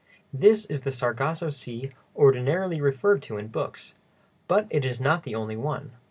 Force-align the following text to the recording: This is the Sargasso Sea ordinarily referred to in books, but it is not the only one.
This 0.33 0.65
is 0.65 0.81
the 0.81 0.91
Sargasso 0.91 1.51
Sea 1.51 1.91
ordinarily 2.15 2.81
referred 2.81 3.21
to 3.21 3.37
in 3.37 3.49
books, 3.49 3.93
but 4.47 4.65
it 4.71 4.83
is 4.83 4.99
not 4.99 5.21
the 5.21 5.35
only 5.35 5.55
one. 5.57 5.91